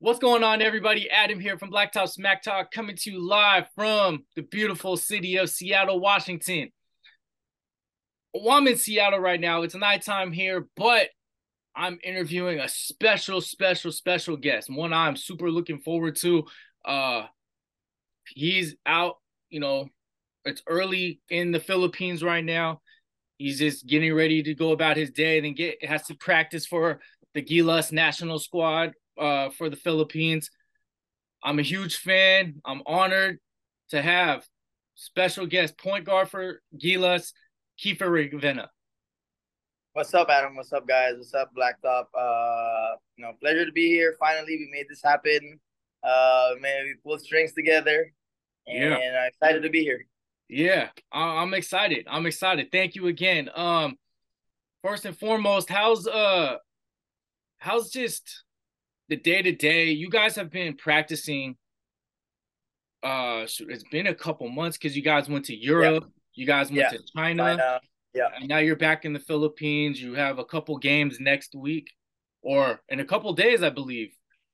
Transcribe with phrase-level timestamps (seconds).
[0.00, 1.10] What's going on, everybody?
[1.10, 5.50] Adam here from Blacktop Smack Talk, coming to you live from the beautiful city of
[5.50, 6.70] Seattle, Washington.
[8.32, 9.62] Well, I'm in Seattle right now.
[9.62, 11.08] It's nighttime here, but
[11.74, 14.72] I'm interviewing a special, special, special guest.
[14.72, 16.44] One I'm super looking forward to.
[16.84, 17.24] Uh,
[18.28, 19.16] he's out.
[19.50, 19.88] You know,
[20.44, 22.82] it's early in the Philippines right now.
[23.36, 27.00] He's just getting ready to go about his day, then get has to practice for
[27.34, 30.50] the Gilas national squad uh, for the Philippines.
[31.42, 32.60] I'm a huge fan.
[32.64, 33.38] I'm honored
[33.90, 34.46] to have
[34.94, 37.32] special guest point guard for Gilas,
[37.82, 38.68] Kiefer Ravena.
[39.92, 40.56] What's up, Adam?
[40.56, 41.14] What's up, guys?
[41.16, 42.06] What's up, Blacktop?
[42.16, 44.14] Uh, you know, pleasure to be here.
[44.18, 45.58] Finally, we made this happen.
[46.04, 48.12] Uh, man, we pulled strings together,
[48.66, 48.96] and yeah.
[48.96, 50.06] I'm excited to be here.
[50.48, 52.06] Yeah, I'm excited.
[52.08, 52.70] I'm excited.
[52.70, 53.50] Thank you again.
[53.54, 53.96] Um,
[54.82, 56.56] first and foremost, how's uh,
[57.58, 58.44] how's just
[59.08, 61.56] the day to day, you guys have been practicing.
[63.02, 66.10] Uh, it's been a couple months because you guys went to Europe, yeah.
[66.34, 66.90] you guys went yeah.
[66.90, 67.80] to China, China.
[68.14, 70.02] yeah, and now you're back in the Philippines.
[70.02, 71.90] You have a couple games next week,
[72.42, 74.10] or in a couple days, I believe.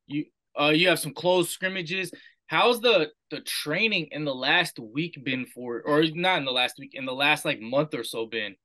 [0.07, 0.27] You
[0.61, 2.13] uh, you have some close scrimmages.
[2.47, 6.79] How's the the training in the last week been for, or not in the last
[6.79, 8.57] week, in the last like month or so been?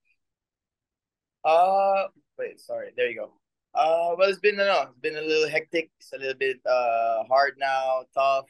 [1.46, 2.90] Uh, wait, sorry.
[2.96, 3.39] There you go.
[3.74, 5.92] Uh, well, it's been no, it's been a little hectic.
[6.00, 8.46] It's a little bit uh hard now, tough.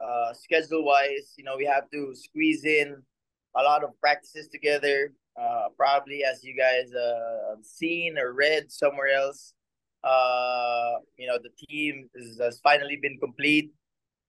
[0.00, 3.02] Uh, schedule wise, you know, we have to squeeze in
[3.56, 5.12] a lot of practices together.
[5.40, 9.54] Uh, probably as you guys uh seen or read somewhere else.
[10.04, 13.72] Uh, you know, the team is, has finally been complete.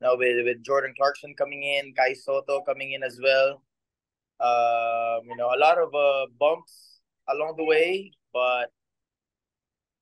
[0.02, 3.62] Now with with Jordan Clarkson coming in, Kai Sotto coming in as well.
[4.40, 8.72] Um, you know, a lot of uh bumps along the way, but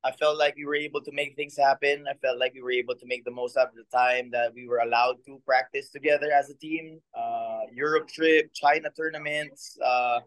[0.03, 2.05] I felt like we were able to make things happen.
[2.09, 4.53] I felt like we were able to make the most out of the time that
[4.53, 6.99] we were allowed to practice together as a team.
[7.17, 10.19] Uh, Europe trip, China tournaments, uh,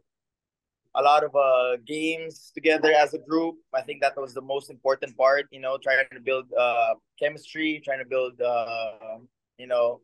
[0.97, 3.57] a lot of uh, games together as a group.
[3.73, 5.47] I think that was the most important part.
[5.51, 9.19] You know, trying to build uh, chemistry, trying to build, uh,
[9.57, 10.01] you know,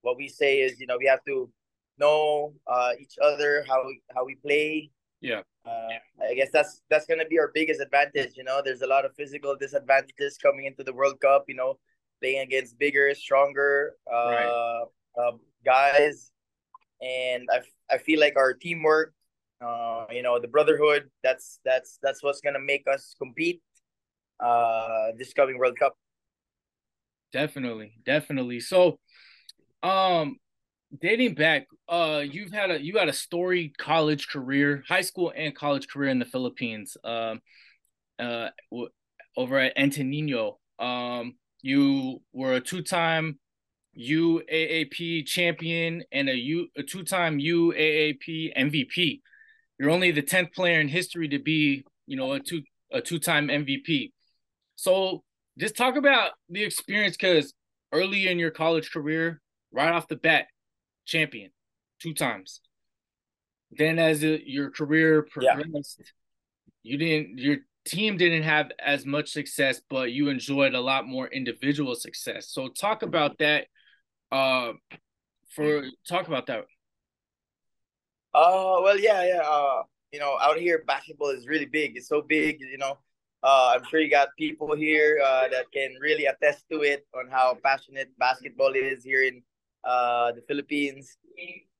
[0.00, 1.50] what we say is, you know, we have to
[1.98, 4.90] know uh, each other, how we, how we play,
[5.22, 5.40] yeah.
[5.64, 5.88] Uh,
[6.20, 8.36] I guess that's that's gonna be our biggest advantage.
[8.36, 11.44] You know, there's a lot of physical disadvantages coming into the World Cup.
[11.46, 11.78] You know,
[12.20, 14.82] playing against bigger, stronger uh, right.
[15.16, 15.32] uh,
[15.64, 16.32] guys,
[17.00, 17.60] and I,
[17.94, 19.14] I feel like our teamwork,
[19.64, 21.10] uh, you know, the brotherhood.
[21.22, 23.62] That's that's that's what's gonna make us compete
[24.40, 25.94] uh, this coming World Cup.
[27.32, 28.60] Definitely, definitely.
[28.60, 28.98] So,
[29.82, 30.38] um,
[31.00, 35.54] dating back, uh, you've had a you had a storied college career, high school and
[35.54, 36.96] college career in the Philippines.
[37.04, 37.40] Um,
[38.18, 38.90] uh, w-
[39.36, 40.58] over at Ateneo.
[40.78, 43.38] Um, you were a two-time
[43.98, 49.20] UAAP champion and a U a two-time UAAP MVP.
[49.78, 53.48] You're only the tenth player in history to be, you know, a two a two-time
[53.48, 54.12] MVP.
[54.76, 55.22] So
[55.58, 57.54] just talk about the experience because
[57.92, 59.40] early in your college career,
[59.72, 60.46] right off the bat,
[61.04, 61.50] champion
[62.00, 62.60] two times.
[63.70, 66.04] Then as it, your career progressed, yeah.
[66.82, 71.26] you didn't your team didn't have as much success, but you enjoyed a lot more
[71.28, 72.48] individual success.
[72.50, 73.66] So talk about that.
[74.30, 74.72] Uh,
[75.50, 76.64] for talk about that.
[78.34, 79.42] Uh, well, yeah, yeah.
[79.44, 81.96] Uh, you know, out here, basketball is really big.
[81.96, 82.60] It's so big.
[82.60, 82.98] You know,
[83.42, 87.28] uh, I'm sure you got people here uh, that can really attest to it on
[87.30, 89.42] how passionate basketball is here in
[89.84, 91.16] uh, the Philippines.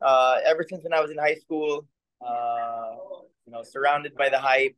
[0.01, 1.87] Uh, ever since when I was in high school,
[2.21, 2.95] uh,
[3.47, 4.77] you know, surrounded by the hype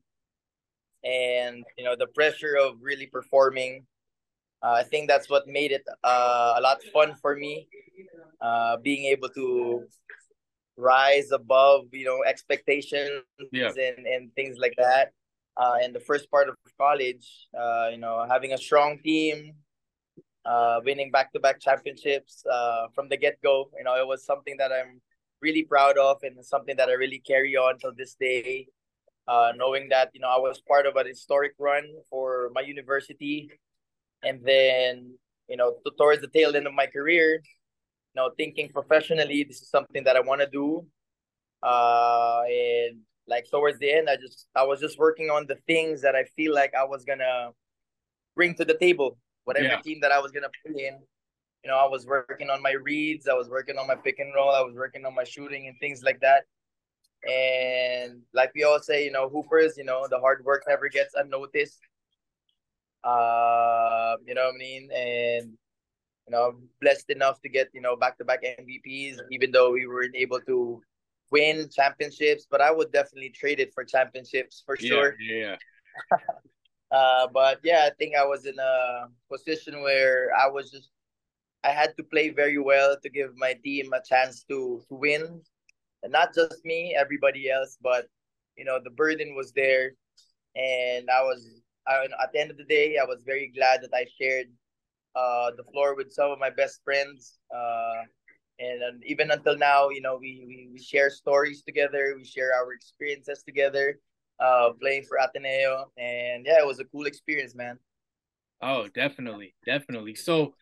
[1.05, 3.87] and you know the pressure of really performing.
[4.63, 7.69] Uh, I think that's what made it uh, a lot fun for me.
[8.41, 9.85] Uh, being able to
[10.77, 13.69] rise above, you know, expectations yeah.
[13.69, 15.13] and, and things like that.
[15.57, 19.53] Uh, in the first part of college, uh, you know, having a strong team,
[20.45, 23.71] uh, winning back-to-back championships uh, from the get-go.
[23.79, 25.01] You know, it was something that I'm
[25.41, 28.69] really proud of and something that I really carry on till this day.
[29.27, 33.51] Uh, knowing that you know I was part of an historic run for my university,
[34.23, 35.17] and then
[35.49, 39.63] you know to, towards the tail end of my career, you know thinking professionally, this
[39.63, 40.87] is something that I want to do.
[41.63, 46.03] Uh, and like towards the end, I just I was just working on the things
[46.03, 47.53] that I feel like I was gonna
[48.37, 49.81] bring to the table whatever yeah.
[49.81, 50.99] team that I was gonna play in.
[51.65, 54.35] You know, I was working on my reads, I was working on my pick and
[54.35, 56.45] roll, I was working on my shooting and things like that.
[57.29, 61.15] And like we all say, you know, hoopers, you know, the hard work never gets
[61.15, 61.81] unnoticed.
[63.03, 64.91] Uh, you know what I mean?
[64.93, 65.53] And
[66.27, 69.87] you know, blessed enough to get, you know, back to back MVPs, even though we
[69.87, 70.83] weren't able to
[71.31, 72.47] win championships.
[72.51, 75.17] But I would definitely trade it for championships for Yeah, sure.
[75.21, 75.57] yeah,
[76.95, 80.91] Uh, but yeah, I think I was in a position where I was just
[81.65, 85.43] I had to play very well to give my team a chance to to win,
[86.03, 87.79] and not just me, everybody else.
[87.83, 88.07] But
[88.57, 89.93] you know, the burden was there,
[90.55, 91.41] and I was
[91.89, 94.49] I, at the end of the day, I was very glad that I shared
[95.17, 97.39] uh, the floor with some of my best friends.
[97.55, 98.03] Uh,
[98.61, 102.53] and, and even until now, you know, we, we we share stories together, we share
[102.55, 103.99] our experiences together,
[104.41, 107.79] uh, playing for Ateneo, and yeah, it was a cool experience, man.
[108.63, 110.15] Oh, definitely, definitely.
[110.15, 110.55] So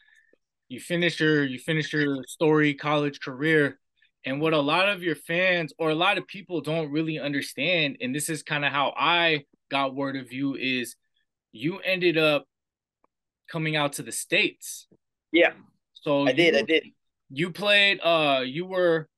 [0.69, 3.79] you finish your you finish your story college career,
[4.25, 7.99] and what a lot of your fans or a lot of people don't really understand,
[8.01, 10.97] and this is kind of how I got word of you is
[11.53, 12.47] you ended up
[13.51, 14.87] coming out to the states.
[15.33, 15.53] Yeah,
[15.95, 16.85] So I did, I did.
[17.31, 19.09] you played uh you were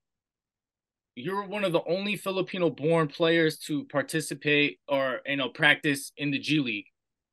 [1.17, 6.13] you were one of the only Filipino born players to participate or you know practice
[6.17, 6.87] in the G League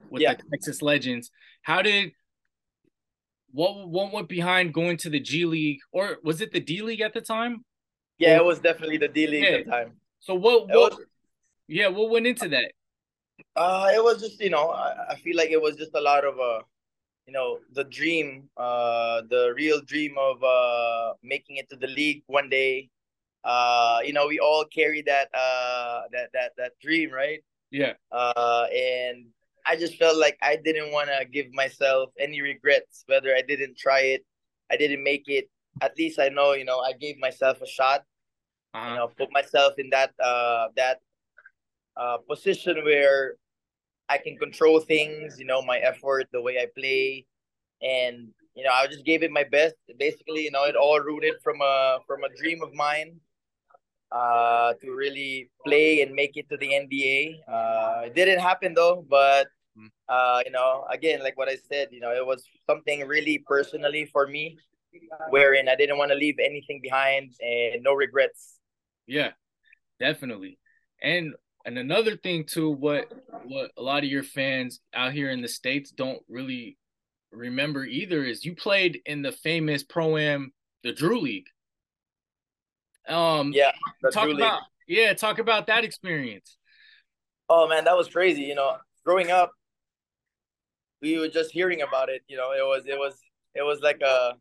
[0.10, 0.34] with Yeah.
[0.36, 1.32] the Texas Legends.
[1.64, 2.12] How did
[3.52, 7.02] what what went behind going to the G League or was it the D League
[7.02, 7.66] at the time?
[8.18, 9.94] Yeah, it was definitely the D League at the time.
[10.20, 11.00] So what what was,
[11.68, 12.72] yeah, what went into that?
[13.56, 16.24] uh, it was just you know, I, I feel like it was just a lot
[16.24, 16.62] of uh,
[17.26, 22.24] you know, the dream, uh, the real dream of uh making it to the league
[22.28, 22.90] one day.
[23.44, 27.44] Uh, you know, we all carry that uh that that that dream, right?
[27.72, 27.94] Yeah.
[28.12, 29.28] Uh, and
[29.66, 33.78] I just felt like I didn't want to give myself any regrets whether I didn't
[33.78, 34.26] try it,
[34.72, 35.50] I didn't make it.
[35.82, 38.04] At least I know, you know, I gave myself a shot.
[38.74, 38.96] You Uh-huh.
[38.96, 41.00] know, put myself in that uh that
[41.98, 43.36] uh position where
[44.10, 45.40] I can control things.
[45.40, 47.26] You know, my effort, the way I play,
[47.82, 49.76] and you know, I just gave it my best.
[49.98, 53.20] Basically, you know, it all rooted from a from a dream of mine
[54.12, 57.40] uh to really play and make it to the NBA.
[57.48, 59.48] Uh it didn't happen though, but
[59.78, 59.88] Mm.
[60.10, 64.04] uh you know, again like what I said, you know, it was something really personally
[64.06, 64.58] for me
[65.30, 68.60] wherein I didn't want to leave anything behind and no regrets.
[69.08, 69.32] Yeah,
[70.00, 70.60] definitely.
[71.02, 71.36] And
[71.66, 73.12] and another thing too, what
[73.46, 76.78] what a lot of your fans out here in the States don't really
[77.32, 80.52] remember either is you played in the famous Pro Am,
[80.84, 81.48] the Drew League.
[83.12, 83.72] Um Yeah,
[84.12, 86.58] talk about yeah, talk about that experience.
[87.50, 88.44] Oh man, that was crazy.
[88.44, 89.52] You know, growing up,
[91.02, 92.22] we were just hearing about it.
[92.28, 93.20] You know, it was it was
[93.54, 94.34] it was like a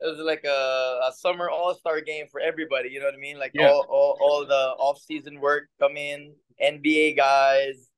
[0.00, 2.88] it was like a, a summer all star game for everybody.
[2.90, 3.38] You know what I mean?
[3.38, 3.70] Like Yeah.
[3.70, 7.90] all, all all the off season work come in, NBA guys.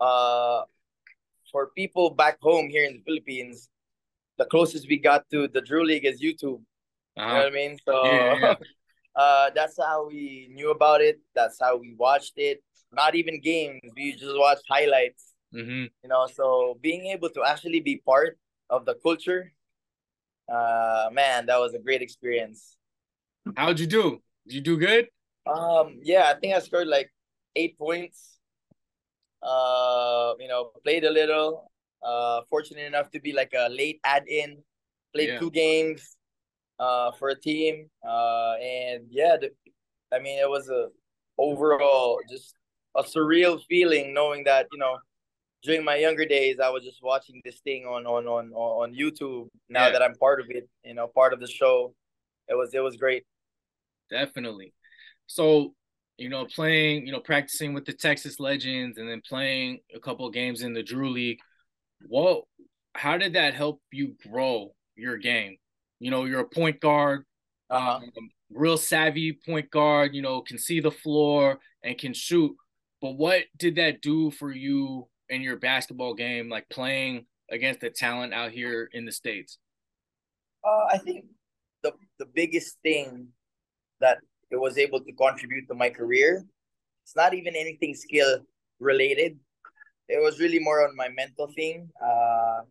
[0.00, 0.62] Uh,
[1.50, 3.68] for people back home here in the Philippines,
[4.38, 6.60] the closest we got to the Drew League is YouTube.
[7.22, 7.46] You know what Uh-huh.
[7.46, 7.78] I mean?
[7.86, 8.54] So Yeah, yeah.
[9.16, 11.20] uh, that's how we knew about it.
[11.34, 12.62] That's how we watched it.
[12.92, 13.80] Not even games.
[13.96, 15.34] We just watched highlights.
[15.52, 18.38] hmm You know, so being able to actually be part
[18.70, 19.52] of the culture,
[20.48, 22.76] uh, man, that was a great experience.
[23.56, 24.22] How'd you do?
[24.46, 25.08] Did you do good?
[25.46, 27.10] Um, yeah, I think I scored like
[27.56, 28.38] eight points.
[29.42, 31.70] Uh, you know, played a little.
[32.02, 34.62] Uh, fortunate enough to be like a late add in.
[35.14, 35.38] Played Yeah.
[35.38, 36.16] two games.
[36.78, 37.88] Uh, for a team.
[38.06, 39.50] Uh, and yeah, the,
[40.12, 40.88] I mean, it was a
[41.38, 42.54] overall just
[42.96, 44.96] a surreal feeling knowing that you know
[45.62, 49.48] during my younger days I was just watching this thing on on on on YouTube.
[49.68, 49.90] Now Yeah.
[49.90, 51.94] that I'm part of it, you know, part of the show,
[52.48, 53.24] it was it was great.
[54.10, 54.72] Definitely.
[55.26, 55.74] So,
[56.18, 60.26] you know, playing, you know, practicing with the Texas Legends and then playing a couple
[60.26, 61.38] of games in the Drew League.
[62.00, 62.44] What
[62.94, 65.56] how did that help you grow your game?
[65.98, 67.24] You know, you're a point guard,
[67.70, 68.10] um,
[68.50, 72.54] real savvy point guard, you know, can see the floor and can shoot.
[73.00, 77.90] But what did that do for you in your basketball game, like playing against the
[77.90, 79.58] talent out here in the States?
[80.64, 81.26] Uh, I think
[81.82, 83.28] the the biggest thing
[84.00, 84.18] that
[84.50, 86.44] it was able to contribute to my career,
[87.02, 88.40] it's not even anything skill
[88.80, 89.38] related.
[90.08, 91.88] It was really more on my mental thing.
[92.02, 92.62] Uh,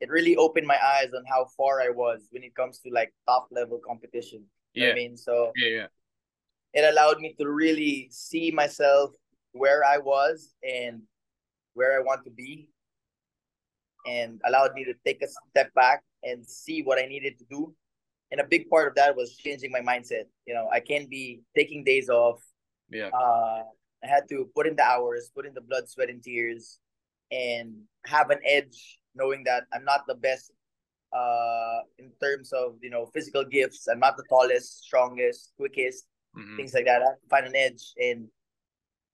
[0.00, 3.12] it really opened my eyes on how far I was when it comes to like
[3.26, 4.44] top level competition.
[4.74, 5.16] Yeah, I mean?
[5.16, 5.86] So yeah, yeah.
[6.74, 9.12] it allowed me to really see myself
[9.52, 11.02] where I was and
[11.74, 12.68] where I want to be,
[14.06, 17.74] and allowed me to take a step back and see what I needed to do.
[18.30, 20.24] And a big part of that was changing my mindset.
[20.46, 22.42] You know, I can't be taking days off.
[22.90, 23.08] Yeah.
[23.08, 23.62] Uh,
[24.02, 26.78] I had to put in the hours, put in the blood, sweat, and tears,
[27.30, 27.74] and
[28.06, 30.52] have an edge, knowing that I'm not the best
[31.14, 33.86] uh, in terms of you know physical gifts.
[33.88, 36.06] I'm not the tallest, strongest, quickest,
[36.36, 36.56] mm-hmm.
[36.56, 37.02] things like that.
[37.02, 38.28] I find an edge, and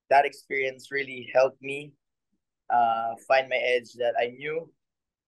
[0.09, 1.93] that experience really helped me
[2.69, 3.93] uh, find my edge.
[3.93, 4.71] That I knew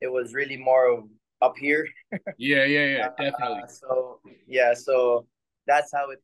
[0.02, 1.04] it was really more of
[1.42, 1.88] up here.
[2.38, 3.64] yeah, yeah, yeah, definitely.
[3.64, 5.28] Uh, so yeah, so
[5.68, 6.20] that's how it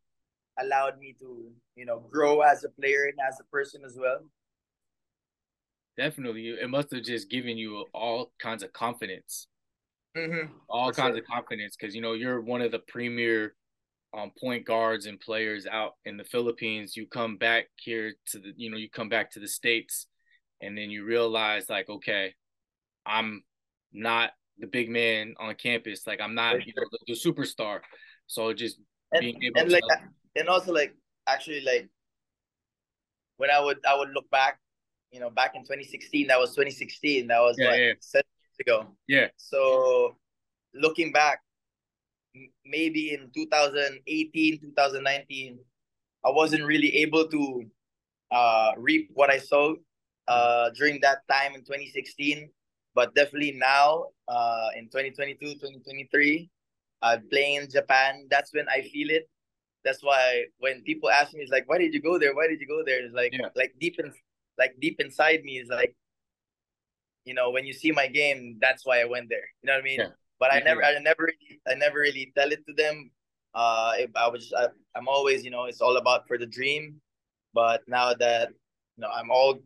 [0.60, 4.20] allowed me to you know grow as a player and as a person as well.
[5.98, 9.48] Definitely, it must have just given you all kinds of confidence.
[10.18, 10.54] Mm-hmm.
[10.70, 11.24] All For kinds sure.
[11.24, 13.54] of confidence because you know you're one of the premier
[14.18, 16.96] um, point guards and players out in the Philippines.
[16.96, 20.08] You come back here to the, you know, you come back to the states,
[20.62, 22.34] and then you realize like, okay,
[23.06, 23.44] I'm
[23.94, 26.06] not the big man on campus.
[26.06, 27.80] Like I'm not you know, the, the, superstar.
[28.28, 28.78] So just
[29.12, 29.84] and, being able and to, like
[30.36, 30.96] and also like
[31.28, 31.88] actually like
[33.38, 34.60] when I would I would look back,
[35.12, 37.28] you know, back in 2016, that was 2016.
[37.28, 37.94] That was yeah, like yeah.
[38.00, 38.88] seven years ago.
[39.08, 39.28] Yeah.
[39.38, 40.16] So
[40.74, 41.40] looking back,
[42.66, 45.60] maybe in 2018, 2019,
[46.26, 47.66] I wasn't really able to
[48.32, 49.78] uh, reap what I sowed
[50.28, 52.50] uh, during that time in 2016.
[52.96, 56.50] But definitely now, uh, in 2022, 2023,
[57.02, 59.30] uh, playing in Japan, that's when I feel it.
[59.86, 62.36] That's why when people ask me, it's like, why did you go there?
[62.36, 63.06] Why did you go there?
[63.06, 63.48] It's like, yeah.
[63.56, 64.12] like deep in,
[64.60, 65.96] like deep inside me is like,
[67.26, 69.48] you know, when you see my game, that's why I went there.
[69.62, 70.00] You know what I mean?
[70.02, 70.08] Yeah
[70.40, 73.12] but I never, I never, really, I never really tell it to them.
[73.54, 77.02] Uh, if I was, I, I'm always, you know, it's all about for the dream.
[77.54, 78.50] But now that
[78.96, 79.60] you know, I'm all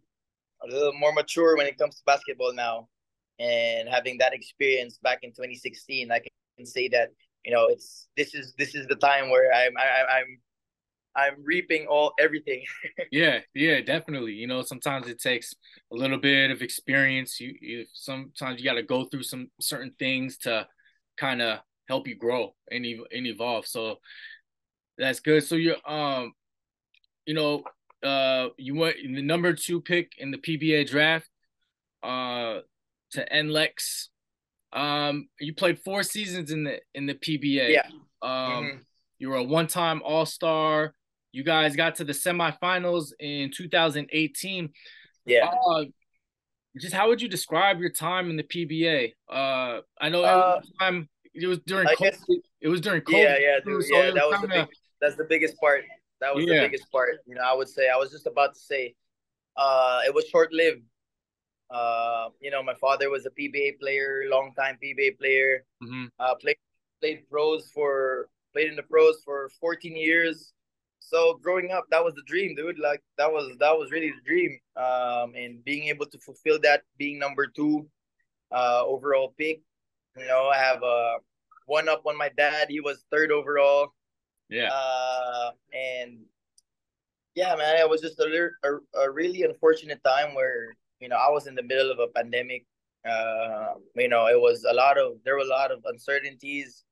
[0.63, 2.87] a little more mature when it comes to basketball now,
[3.39, 6.21] and having that experience back in 2016, I
[6.57, 7.09] can say that
[7.45, 10.39] you know, it's this is this is the time where I'm I, I'm
[11.15, 12.63] I'm reaping all everything.
[13.11, 14.33] yeah, yeah, definitely.
[14.33, 15.53] You know, sometimes it takes
[15.91, 17.39] a little bit of experience.
[17.39, 20.67] You, you sometimes you got to go through some certain things to
[21.17, 23.67] kind of help you grow and, and evolve.
[23.67, 23.97] So
[24.97, 25.43] that's good.
[25.43, 26.33] So you're um,
[27.25, 27.63] you know,
[28.03, 31.29] uh, you went the number two pick in the PBA draft,
[32.01, 32.59] uh,
[33.11, 34.07] to NLEX.
[34.73, 37.69] Um, you played four seasons in the in the PBA.
[37.69, 37.87] Yeah.
[38.21, 38.77] Um, mm-hmm.
[39.19, 40.93] you were a one-time All Star.
[41.33, 44.69] You guys got to the semifinals in 2018.
[45.25, 45.49] Yeah.
[45.67, 45.85] Uh,
[46.79, 49.13] just how would you describe your time in the PBA?
[49.29, 52.11] Uh, I know uh, time it was during I COVID.
[52.11, 52.25] Guess,
[52.61, 53.13] it was during COVID.
[53.13, 54.11] Yeah, yeah, dude, so yeah.
[54.11, 54.67] That was the big,
[55.01, 55.83] that's the biggest part.
[56.21, 56.61] That was yeah.
[56.61, 57.15] the biggest part.
[57.25, 58.93] You know, I would say I was just about to say,
[59.57, 60.83] uh, it was short lived.
[61.69, 65.65] Uh, you know, my father was a PBA player, long time PBA player.
[65.83, 66.05] Mm-hmm.
[66.19, 66.57] Uh, played
[67.01, 70.53] played pros for played in the pros for 14 years.
[71.13, 72.79] So growing up, that was the dream, dude.
[72.79, 74.57] Like that was that was really the dream.
[74.75, 77.87] Um, and being able to fulfill that, being number two,
[78.51, 79.61] uh, overall pick.
[80.17, 81.17] You know, I have a
[81.67, 82.67] one up on my dad.
[82.69, 83.89] He was third overall.
[84.49, 84.69] Yeah.
[84.73, 86.17] Uh, and
[87.35, 91.29] yeah, man, it was just a, a, a really unfortunate time where you know I
[91.29, 92.65] was in the middle of a pandemic.
[93.07, 96.85] Uh, you know, it was a lot of there were a lot of uncertainties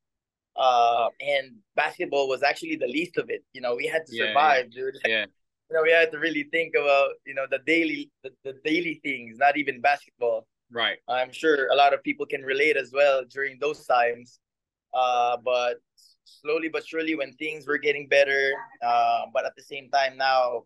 [0.56, 3.44] uh, and basketball was actually the least of it.
[3.54, 4.82] You know, we had to yeah, survive, yeah.
[4.82, 4.98] dude.
[5.06, 5.26] Yeah.
[5.70, 9.00] You know, we had to really think about you know the daily the, the daily
[9.04, 10.46] things, not even basketball.
[10.70, 10.98] Right.
[11.08, 14.40] I'm sure a lot of people can relate as well during those times.
[14.94, 15.76] Uh, but
[16.26, 18.52] slowly but surely, when things were getting better,
[18.86, 20.64] uh, but at the same time now,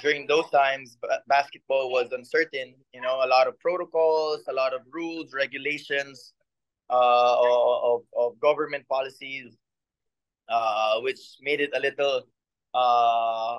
[0.00, 0.98] during those times,
[1.28, 2.74] basketball was uncertain.
[2.92, 6.34] You know, a lot of protocols, a lot of rules, regulations
[6.92, 9.56] uh, of, of government policies,
[10.48, 12.22] uh, which made it a little
[12.74, 13.58] uh,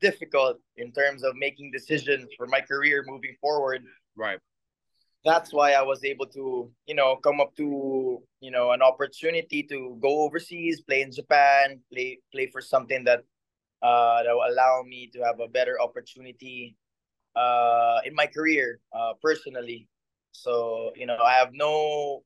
[0.00, 3.82] difficult in terms of making decisions for my career moving forward.
[4.14, 4.38] Right.
[5.24, 9.62] That's why I was able to, you know, come up to, you know, an opportunity
[9.64, 13.20] to go overseas, play in Japan, play play for something that
[13.82, 16.76] uh, that will allow me to have a better opportunity
[17.34, 19.88] uh, in my career uh, personally.
[20.30, 22.22] So, you know, I have no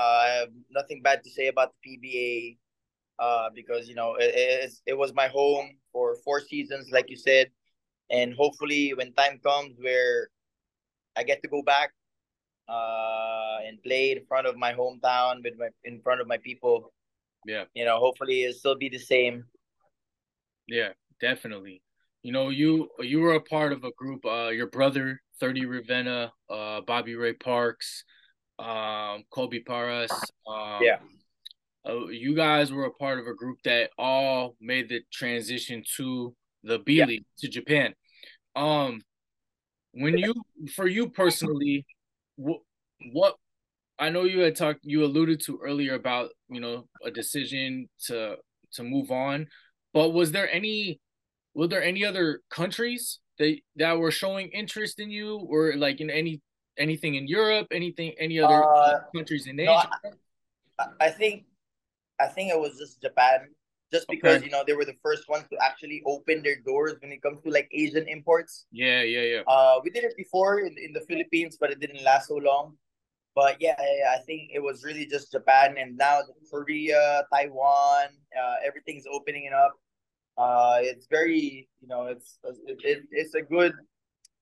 [0.00, 2.56] I have nothing bad to say about the PBA
[3.18, 7.50] uh, because you know it, it was my home for four seasons, like you said,
[8.10, 10.28] and hopefully when time comes where
[11.16, 11.92] I get to go back
[12.68, 16.92] uh, and play in front of my hometown with my in front of my people.
[17.46, 19.44] Yeah, you know, hopefully it'll still be the same.
[20.66, 20.90] Yeah,
[21.20, 21.82] definitely.
[22.22, 24.24] You know, you you were a part of a group.
[24.24, 28.04] Uh, your brother, Thirdy Ravena, uh, Bobby Ray Parks
[28.60, 30.12] um, Kobe Paras.
[30.46, 30.98] Um, yeah.
[31.88, 36.34] Uh, you guys were a part of a group that all made the transition to
[36.62, 37.06] the B yeah.
[37.06, 37.94] League to Japan.
[38.54, 39.00] Um,
[39.92, 40.34] when you,
[40.76, 41.86] for you personally,
[42.36, 42.60] what,
[43.12, 43.36] what
[43.98, 48.36] I know you had talked you alluded to earlier about, you know, a decision to
[48.74, 49.46] to move on,
[49.92, 51.00] but was there any
[51.54, 56.10] were there any other countries that that were showing interest in you or like in
[56.10, 56.40] any
[56.80, 59.88] anything in Europe, anything any other uh, countries in Asia?
[60.00, 60.08] No,
[60.80, 61.44] I, I, think
[62.18, 63.48] I think it was just Japan
[63.92, 64.46] just because okay.
[64.46, 67.40] you know they were the first ones to actually open their doors when it comes
[67.42, 68.66] to like Asian imports.
[68.72, 69.42] Yeah, yeah, yeah.
[69.46, 72.76] Uh, we did it before in, in the Philippines, but it didn't last so long.
[73.34, 78.56] But yeah, yeah, I think it was really just Japan, and now Korea, Taiwan, uh,
[78.66, 79.74] everything's opening it up.
[80.36, 83.74] Uh, it's very, you know, it's it, it's a good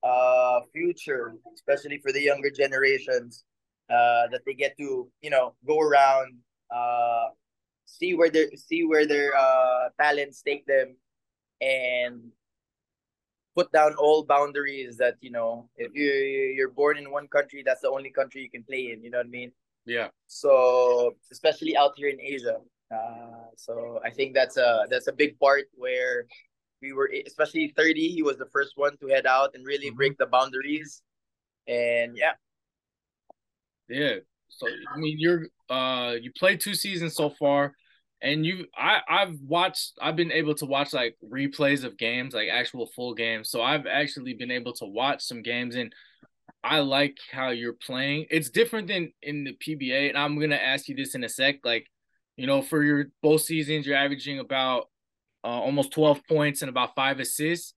[0.02, 3.45] uh future, especially for the younger generations,
[3.90, 6.35] uh, that they get to, you know, go around,
[6.75, 7.26] uh,
[7.87, 10.97] see where their see where their uh talents take them,
[11.61, 12.33] and
[13.59, 16.07] put down all boundaries that you know if you
[16.57, 19.19] you're born in one country that's the only country you can play in you know
[19.19, 19.50] what i mean?
[19.85, 20.09] Yeah.
[20.28, 22.59] So especially out here in asia
[22.95, 26.26] uh, so i think that's a that's a big part where
[26.80, 29.97] we were especially Thirdy he was the first one to head out and really mm-hmm.
[29.97, 31.02] break the boundaries
[31.66, 32.32] and yeah
[33.88, 34.16] yeah
[34.49, 37.75] so i mean you're uh you played two seasons so far
[38.20, 42.49] and you I I've watched I've been able to watch like replays of games, like
[42.49, 43.50] actual full games.
[43.50, 45.92] So I've actually been able to watch some games and
[46.64, 48.26] I like how you're playing.
[48.30, 51.56] It's different than in the PBA and I'm to ask you this in a sec
[51.64, 51.87] like
[52.37, 54.88] you know for your both seasons you're averaging about
[55.45, 57.75] uh, almost 12 points and about 5 assists.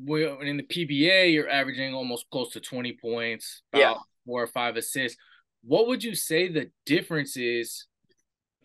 [0.00, 3.94] When in the PBA you're averaging almost close to 20 points, about yeah.
[4.26, 5.18] 4 or 5 assists.
[5.62, 7.88] What would you say the difference is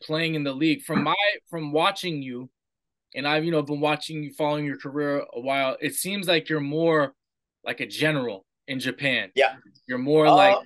[0.04, 0.84] playing in the league.
[0.84, 1.16] From my
[1.50, 2.50] from watching you,
[3.16, 5.78] and I've you know been watching you, following your career a while.
[5.82, 7.14] It seems like you're more
[7.64, 9.32] like a general in Japan.
[9.36, 9.56] Yeah,
[9.88, 10.58] you're more uh, like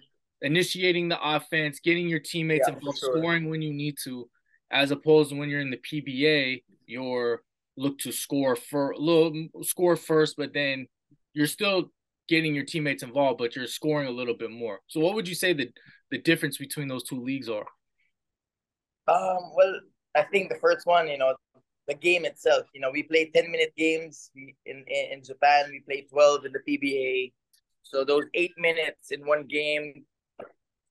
[0.41, 3.17] initiating the offense, getting your teammates yeah, involved, sure.
[3.17, 4.29] scoring when you need to,
[4.71, 7.41] as opposed to when you're in the PBA, you're
[7.77, 10.87] look to score for a little score first, but then
[11.33, 11.91] you're still
[12.27, 14.79] getting your teammates involved, but you're scoring a little bit more.
[14.87, 15.69] So, what would you say the
[16.11, 17.65] the difference between those two leagues are?
[19.07, 19.79] Um, well,
[20.15, 21.35] I think the first one, you know,
[21.87, 22.65] the game itself.
[22.73, 24.31] You know, we play ten minute games.
[24.65, 27.33] In, in Japan, we play twelve in the PBA.
[27.83, 30.03] So those eight minutes in one game,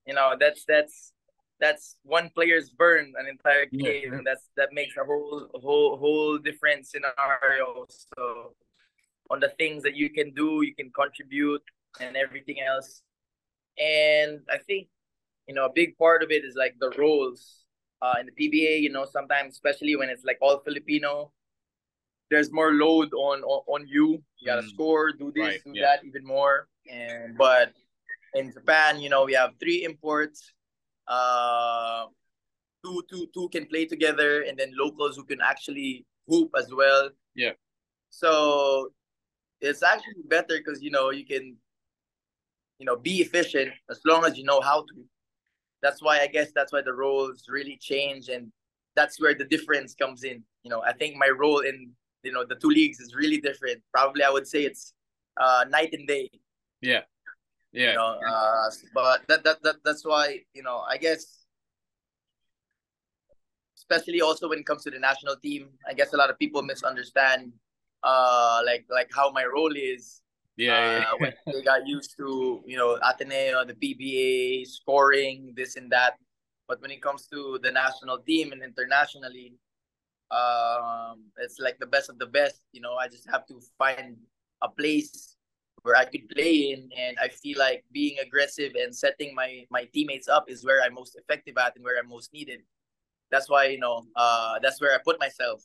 [0.06, 1.12] you know, that's that's
[1.60, 4.12] that's one player's burn an entire game.
[4.12, 4.20] Yeah.
[4.24, 7.86] That's that makes a whole whole whole different scenario.
[7.88, 8.54] So
[9.30, 11.62] on the things that you can do, you can contribute
[12.00, 13.02] and everything else.
[13.78, 14.88] And I think,
[15.46, 17.64] you know, a big part of it is like the roles
[18.02, 21.32] uh, in the PBA, you know, sometimes especially when it's like all Filipino,
[22.30, 24.22] there's more load on on, on you.
[24.38, 24.70] You gotta mm.
[24.70, 25.60] score, do this, right.
[25.64, 25.86] do yeah.
[25.86, 26.68] that, even more.
[26.90, 27.72] And but
[28.34, 30.52] in Japan, you know, we have three imports.
[31.08, 32.06] Uh,
[32.84, 37.10] two two two can play together, and then locals who can actually hoop as well.
[37.34, 37.52] Yeah.
[38.10, 38.90] So
[39.60, 41.56] it's actually better because you know you can,
[42.78, 44.94] you know, be efficient as long as you know how to
[45.82, 48.50] that's why I guess that's why the roles really change and
[48.94, 50.42] that's where the difference comes in.
[50.62, 51.90] You know, I think my role in
[52.22, 53.82] you know the two leagues is really different.
[53.92, 54.94] Probably I would say it's
[55.40, 56.30] uh night and day.
[56.80, 57.02] Yeah.
[57.76, 57.90] Yeah.
[57.90, 61.44] You know, uh, but that, that that that's why, you know, I guess
[63.76, 66.62] especially also when it comes to the national team, I guess a lot of people
[66.62, 67.52] misunderstand
[68.02, 70.22] uh like like how my role is
[70.56, 75.92] yeah, uh, when they got used to you know Ateneo, the PBA, scoring this and
[75.92, 76.14] that.
[76.66, 79.52] But when it comes to the national team and internationally,
[80.30, 82.62] um, it's like the best of the best.
[82.72, 84.16] You know, I just have to find
[84.62, 85.35] a place
[85.86, 89.84] where I could play in, and I feel like being aggressive and setting my my
[89.94, 92.60] teammates up is where I'm most effective at and where I'm most needed.
[93.30, 95.62] That's why you know, uh, that's where I put myself.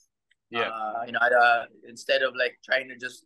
[0.51, 0.69] Yeah.
[0.69, 3.25] Uh, you know, I, uh, instead of like trying to just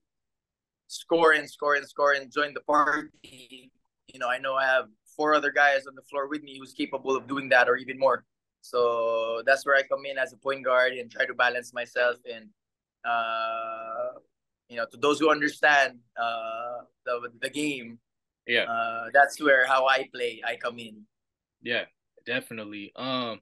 [0.87, 3.71] score and score and score and join the party.
[4.13, 6.73] You know, I know I have four other guys on the floor with me who's
[6.73, 8.23] capable of doing that or even more.
[8.61, 12.17] So that's where I come in as a point guard and try to balance myself
[12.31, 12.49] and
[13.05, 14.04] uh
[14.69, 17.99] you know to those who understand uh the the game
[18.47, 21.01] yeah uh that's where how I play I come in
[21.61, 21.85] yeah
[22.25, 23.39] definitely um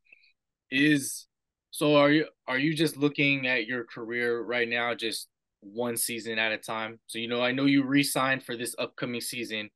[0.72, 1.28] is
[1.72, 5.28] so are you are you just looking at your career right now just
[5.64, 7.00] one season at a time.
[7.08, 9.70] So you know, I know you re-signed for this upcoming season.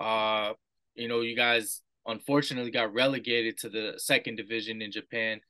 [0.00, 0.52] Uh,
[0.94, 5.40] you know, you guys unfortunately got relegated to the second division in Japan,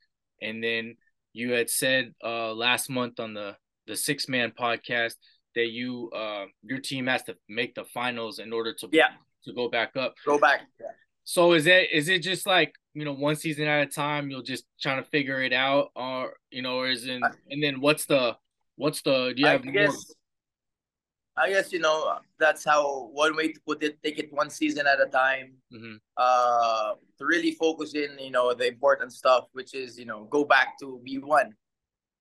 [0.42, 0.96] and then
[1.32, 3.56] you had said uh last month on the
[3.86, 5.14] the six man podcast
[5.58, 9.08] that you uh your team has to make the finals in order to yeah
[9.44, 10.14] to go back up.
[10.24, 10.62] Go back.
[10.80, 10.86] Yeah.
[11.24, 14.30] So is that is it just like you know one season at a time?
[14.30, 17.80] You'll just trying to figure it out, or you know, or is in and then
[17.80, 18.36] what's the
[18.76, 21.44] what's the do you have I guess more?
[21.44, 24.02] I guess you know that's how one way to put it.
[24.02, 25.54] Take it one season at a time.
[25.72, 25.96] Mm-hmm.
[26.16, 30.44] Uh, to really focus in, you know, the important stuff, which is you know go
[30.44, 31.54] back to B one,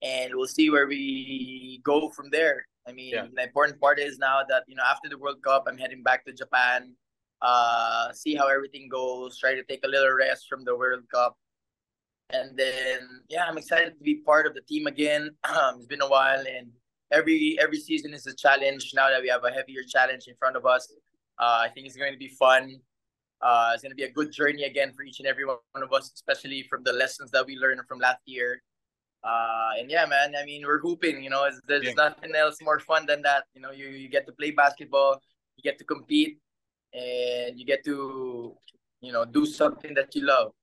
[0.01, 2.65] and we'll see where we go from there.
[2.87, 3.25] I mean, yeah.
[3.33, 6.25] the important part is now that you know after the World Cup, I'm heading back
[6.25, 6.93] to Japan.
[7.41, 9.37] Uh, see how everything goes.
[9.37, 11.37] Try to take a little rest from the World Cup,
[12.29, 15.31] and then yeah, I'm excited to be part of the team again.
[15.43, 16.71] Um it's been a while, and
[17.11, 18.91] every every season is a challenge.
[18.93, 20.91] Now that we have a heavier challenge in front of us,
[21.39, 22.79] uh, I think it's going to be fun.
[23.41, 25.93] Uh, it's going to be a good journey again for each and every one of
[25.93, 28.63] us, especially from the lessons that we learned from last year.
[29.27, 31.21] Uh, and yeah, man, I mean, we're hooping.
[31.21, 31.93] You know, there's yeah.
[31.97, 33.43] nothing else more fun than that.
[33.53, 35.21] You know, you, you get to play basketball,
[35.57, 36.39] you get to compete,
[36.93, 38.55] and you get to,
[39.01, 40.53] you know, do something that you love.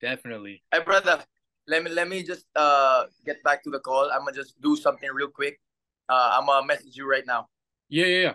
[0.00, 0.64] Definitely.
[0.72, 1.22] Hey, brother,
[1.68, 4.10] let me let me just uh get back to the call.
[4.10, 5.60] I'm gonna just do something real quick.
[6.08, 7.46] Uh, I'm gonna message you right now.
[7.88, 8.34] Yeah, yeah, yeah.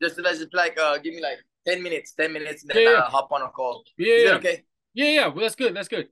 [0.00, 2.90] Just let's just like uh give me like ten minutes, ten minutes, and then yeah,
[2.92, 3.00] yeah.
[3.02, 3.84] Hop on a call.
[3.98, 4.34] Yeah, yeah.
[4.36, 4.64] Okay.
[4.94, 5.26] Yeah, yeah.
[5.26, 5.76] Well, that's good.
[5.76, 6.08] That's good.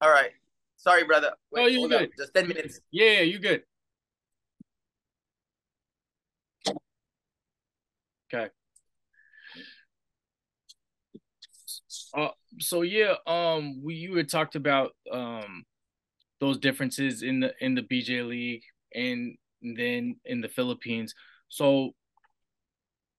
[0.00, 0.32] All right.
[0.82, 1.30] Sorry, brother.
[1.52, 2.10] Wait, oh, you good.
[2.18, 2.80] Just ten minutes.
[2.90, 3.62] Yeah, yeah, you good.
[8.34, 8.48] Okay.
[12.16, 15.64] Uh, so yeah, um, we you had talked about um
[16.40, 21.14] those differences in the in the BJ League and then in the Philippines.
[21.48, 21.92] So,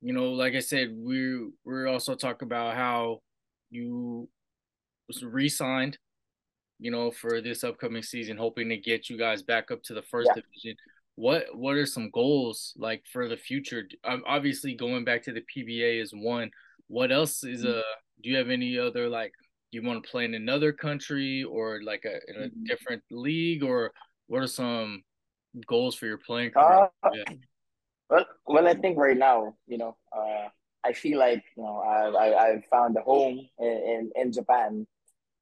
[0.01, 3.21] you know, like I said, we we're also talking about how
[3.69, 4.27] you
[5.07, 5.97] was re-signed,
[6.79, 10.01] you know, for this upcoming season, hoping to get you guys back up to the
[10.01, 10.41] first yeah.
[10.41, 10.77] division.
[11.15, 13.87] What what are some goals like for the future?
[14.05, 16.49] Obviously, going back to the PBA is one.
[16.87, 17.83] What else is a?
[18.21, 19.33] Do you have any other like
[19.71, 22.63] you want to play in another country or like a in a mm-hmm.
[22.65, 23.91] different league or
[24.27, 25.03] what are some
[25.67, 26.89] goals for your playing career?
[27.03, 27.23] Uh, yeah.
[28.09, 30.49] Well, well, I think right now, you know, uh,
[30.83, 34.85] I feel like you know I I I've found a home in in, in Japan,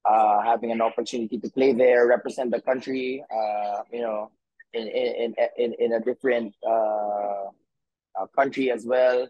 [0.06, 4.32] uh, having an opportunity to play there, represent the country, uh, you know,
[4.74, 7.48] in in in in a different uh,
[8.20, 9.28] uh country as well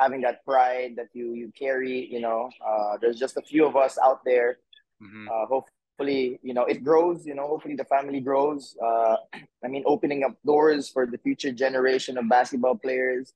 [0.00, 2.08] having that pride that you you carry.
[2.10, 4.58] You know, uh, there's just a few of us out there.
[5.02, 5.28] Mm-hmm.
[5.28, 7.26] Uh, hopefully, you know, it grows.
[7.26, 8.76] You know, hopefully the family grows.
[8.82, 9.16] Uh,
[9.62, 13.34] I mean, opening up doors for the future generation of basketball players.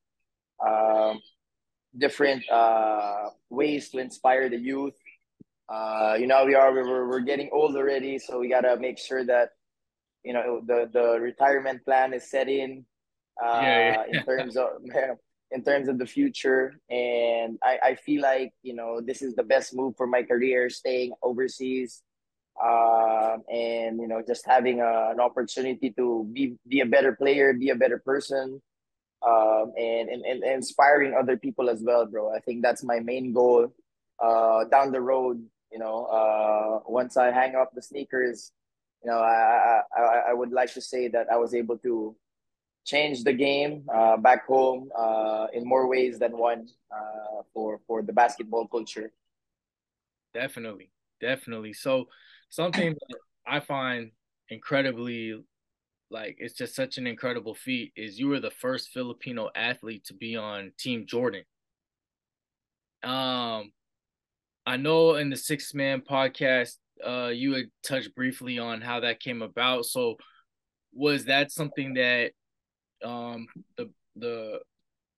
[0.64, 1.20] Um,
[1.96, 4.94] different uh, ways to inspire the youth.
[5.68, 9.24] Uh, you know, we are we're, we're getting old already, so we gotta make sure
[9.24, 9.50] that
[10.22, 12.84] you know the the retirement plan is set in.
[13.42, 14.18] Uh, yeah, yeah.
[14.18, 14.68] in terms of
[15.54, 16.80] in terms of the future.
[16.90, 20.68] And I, I feel like, you know, this is the best move for my career,
[20.68, 22.02] staying overseas.
[22.62, 27.52] Uh, and, you know, just having a, an opportunity to be, be a better player,
[27.52, 28.60] be a better person,
[29.26, 32.34] um, and, and, and inspiring other people as well, bro.
[32.34, 33.72] I think that's my main goal
[34.22, 35.44] uh, down the road.
[35.74, 38.52] You know, uh, once I hang up the sneakers,
[39.02, 42.14] you know, I, I, I would like to say that I was able to
[42.84, 48.02] change the game uh, back home uh, in more ways than one uh, for for
[48.02, 49.10] the basketball culture.
[50.32, 51.72] Definitely, definitely.
[51.72, 52.06] So
[52.50, 54.12] something that I find
[54.50, 55.42] incredibly
[56.08, 60.14] like it's just such an incredible feat is you were the first Filipino athlete to
[60.14, 61.42] be on Team Jordan.
[63.02, 63.72] Um,
[64.66, 69.20] I know in the Six Man podcast, uh, you had touched briefly on how that
[69.20, 69.84] came about.
[69.84, 70.16] So
[70.92, 72.32] was that something that
[73.04, 73.46] um
[73.76, 74.60] the the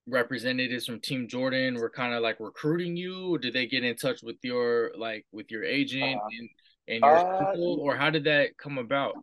[0.09, 3.97] representatives from Team Jordan were kind of like recruiting you, or did they get in
[3.97, 6.49] touch with your like with your agent uh, and
[6.89, 9.15] and your uh, people, or how did that come about?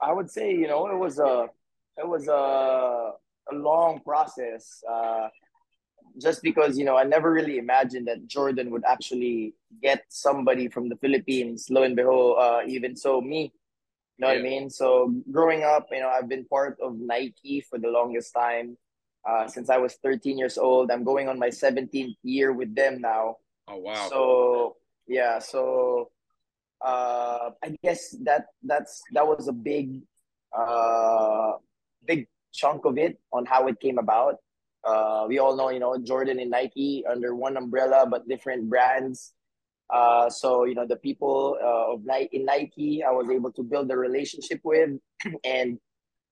[0.00, 1.48] I would say you know it was a
[1.96, 3.12] it was a
[3.50, 4.82] a long process.
[4.88, 5.28] Uh,
[6.18, 10.88] just because you know I never really imagined that Jordan would actually get somebody from
[10.88, 11.68] the Philippines.
[11.70, 13.52] Lo and behold, uh, even so, me
[14.18, 14.34] You know yeah.
[14.34, 14.70] what I mean?
[14.70, 18.76] So growing up, you know, I've been part of Nike for the longest time.
[19.22, 20.90] Uh, since I was 13 years old.
[20.90, 23.36] I'm going on my 17th year with them now.
[23.68, 24.08] Oh wow.
[24.10, 26.10] So yeah, so
[26.82, 30.02] uh I guess that that's that was a big
[30.50, 31.52] uh
[32.04, 34.42] big chunk of it on how it came about.
[34.84, 39.32] Uh we all know, you know, Jordan and Nike under one umbrella but different brands.
[39.92, 43.62] Uh, so you know the people uh, of Nike in Nike, I was able to
[43.62, 44.96] build a relationship with,
[45.44, 45.78] and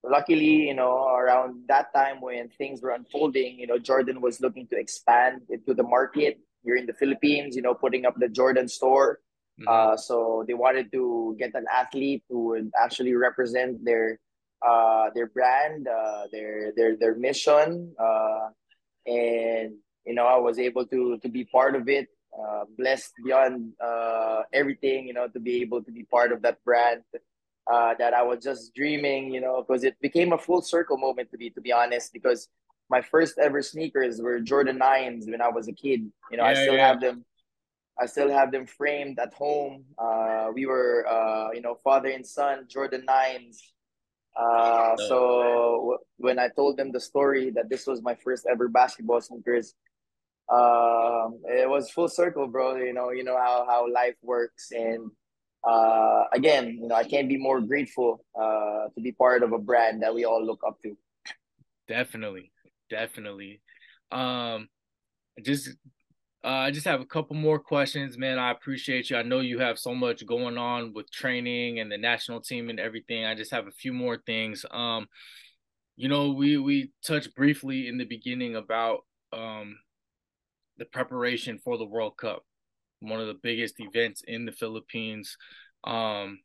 [0.04, 4.66] luckily, you know, around that time when things were unfolding, you know, Jordan was looking
[4.68, 6.38] to expand into the market.
[6.62, 7.56] here in the Philippines.
[7.56, 9.20] You know, putting up the Jordan store.
[9.60, 9.68] Mm-hmm.
[9.68, 14.18] Uh, so they wanted to get an athlete who would actually represent their
[14.66, 18.48] uh, their brand, uh, their their their mission, uh,
[19.06, 19.74] and
[20.06, 22.08] you know I was able to to be part of it.
[22.30, 26.62] Uh, blessed beyond uh, everything, you know, to be able to be part of that
[26.64, 27.02] brand
[27.70, 31.30] uh, that I was just dreaming, you know, because it became a full circle moment
[31.30, 32.12] to be to be honest.
[32.12, 32.48] Because
[32.88, 36.10] my first ever sneakers were Jordan nines when I was a kid.
[36.30, 36.88] You know, yeah, I still yeah.
[36.88, 37.24] have them.
[38.00, 39.84] I still have them framed at home.
[39.98, 43.60] Uh, we were, uh, you know, father and son Jordan nines.
[44.40, 45.18] Uh, so
[45.80, 49.74] w- when I told them the story that this was my first ever basketball sneakers,
[50.48, 52.76] um, it was full circle, bro.
[52.76, 55.10] You know, you know how how life works, and
[55.62, 59.58] uh, again, you know, I can't be more grateful uh, to be part of a
[59.58, 60.96] brand that we all look up to.
[61.86, 62.50] Definitely,
[62.88, 63.60] definitely.
[64.10, 64.68] Um,
[65.42, 65.70] just
[66.42, 68.38] uh, I just have a couple more questions, man.
[68.38, 69.16] I appreciate you.
[69.16, 72.80] I know you have so much going on with training and the national team and
[72.80, 73.26] everything.
[73.26, 74.64] I just have a few more things.
[74.70, 75.06] Um,
[75.96, 79.00] you know, we we touched briefly in the beginning about
[79.34, 79.76] um
[80.78, 82.42] the preparation for the World Cup,
[83.00, 85.36] one of the biggest events in the Philippines,
[85.84, 86.40] um,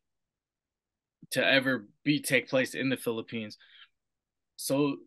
[1.30, 3.56] to ever be take place in the Philippines.
[4.56, 4.98] So,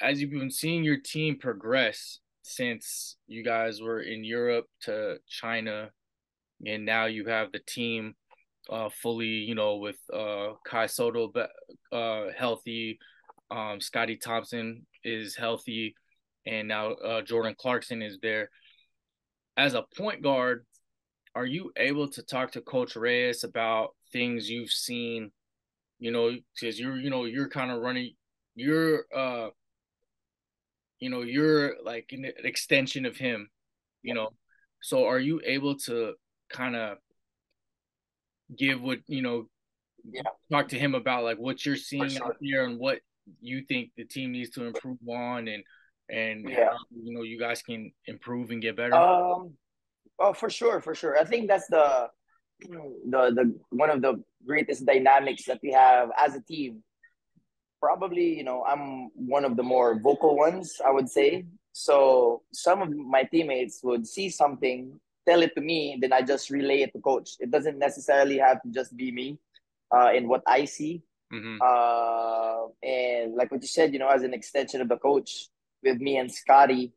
[0.00, 5.90] as you've been seeing your team progress since you guys were in Europe to China,
[6.66, 8.14] and now you have the team
[8.70, 11.32] uh, fully, you know, with uh, Kai Sotto
[11.92, 12.98] uh, healthy,
[13.50, 15.94] um, Scotty Thompson is healthy,
[16.46, 18.50] and now uh, Jordan Clarkson is there.
[19.56, 20.64] As a point guard,
[21.34, 25.30] are you able to talk to Coach Reyes about things you've seen?
[25.98, 28.14] You know, because you're, you know, you're kind of running,
[28.54, 29.48] you're uh
[31.02, 33.50] you know you're like an extension of him
[34.04, 34.28] you know
[34.80, 36.14] so are you able to
[36.48, 36.96] kind of
[38.56, 39.46] give what you know
[40.04, 40.22] yeah.
[40.50, 42.26] talk to him about like what you're seeing sure.
[42.26, 43.00] out there and what
[43.40, 45.64] you think the team needs to improve on and
[46.08, 46.66] and yeah.
[46.66, 49.52] how, you know you guys can improve and get better um
[50.20, 52.08] oh for sure for sure i think that's the
[52.60, 56.80] the the one of the greatest dynamics that we have as a team
[57.82, 61.44] probably you know i'm one of the more vocal ones i would say.
[61.74, 66.50] So some of my teammates would see something tell it to me then i just
[66.50, 67.30] relay it to coach.
[67.40, 69.38] It doesn't necessarily have to just be me
[69.96, 71.02] uh, in what i see.
[71.32, 71.56] Mm-hmm.
[71.64, 75.48] uh, and like what you said you know as an extension of the coach
[75.82, 76.92] with me and scotty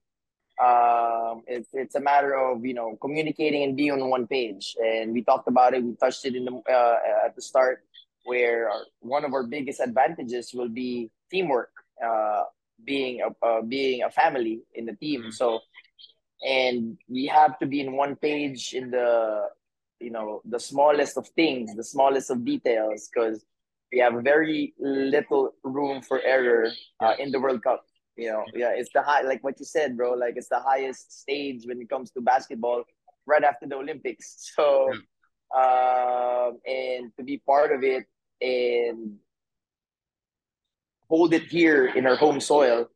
[0.64, 4.76] um, it's, it's a matter of you know communicating and being on one page.
[4.80, 7.84] And we talked about it we touched it in the uh, at the start
[8.26, 11.72] where our, one of our biggest advantages will be teamwork,
[12.04, 12.44] uh,
[12.84, 15.22] being a uh, being a family in the team.
[15.22, 15.30] Mm-hmm.
[15.32, 15.62] So,
[16.42, 19.48] and we have to be in one page in the
[20.02, 23.46] you know the smallest of things, the smallest of details, because
[23.92, 27.86] we have very little room for error uh, in the World Cup.
[28.18, 30.14] You know, yeah, it's the high, like what you said, bro.
[30.14, 32.84] Like it's the highest stage when it comes to basketball,
[33.26, 34.52] right after the Olympics.
[34.56, 34.92] So,
[35.56, 38.06] um, and to be part of it,
[38.42, 39.18] and
[41.10, 42.90] hold it here in our home soil.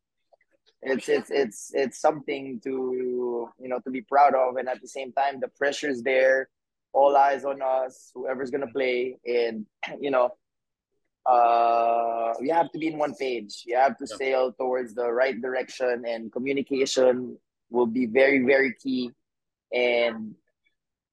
[0.82, 4.56] It's it's it's it's something to you know to be proud of.
[4.56, 6.48] And at the same time the pressure's there.
[6.92, 9.18] All eyes on us whoever's gonna play.
[9.26, 9.66] And
[10.00, 10.30] you know
[11.26, 13.62] uh you have to be in one page.
[13.66, 14.16] You have to yeah.
[14.16, 17.36] sail towards the right direction and communication
[17.68, 19.10] will be very very key.
[19.72, 20.34] And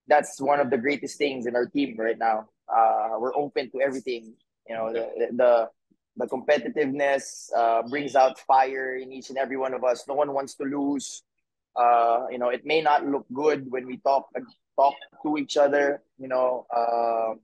[0.07, 3.81] that's one of the greatest things in our team right now uh, we're open to
[3.81, 4.33] everything.
[4.67, 5.69] You know, the the,
[6.17, 10.05] the competitiveness uh, brings out fire in each and every one of us.
[10.07, 11.23] No one wants to lose.
[11.75, 14.29] Uh, you know, it may not look good when we talk
[14.75, 16.01] talk to each other.
[16.17, 17.35] You know, uh,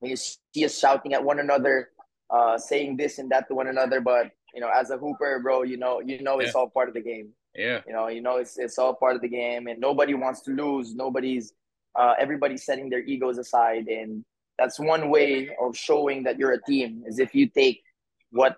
[0.00, 1.90] when you see us shouting at one another,
[2.30, 4.00] uh, saying this and that to one another.
[4.00, 6.60] But you know, as a hooper, bro, you know, you know, it's yeah.
[6.60, 7.30] all part of the game.
[7.54, 7.80] Yeah.
[7.86, 10.50] You know, you know, it's it's all part of the game, and nobody wants to
[10.50, 10.94] lose.
[10.94, 11.52] Nobody's,
[11.94, 14.24] uh, everybody's setting their egos aside, and
[14.58, 17.82] that's one way of showing that you're a team is if you take
[18.30, 18.56] what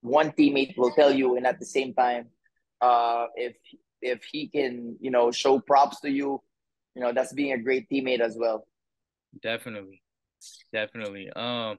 [0.00, 2.26] one teammate will tell you and at the same time
[2.80, 3.56] uh, if
[4.02, 6.40] if he can you know show props to you
[6.94, 8.66] you know that's being a great teammate as well.
[9.42, 10.02] Definitely.
[10.72, 11.30] Definitely.
[11.30, 11.78] Um